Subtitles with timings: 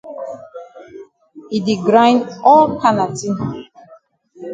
[1.55, 3.35] E di grind all kana tin.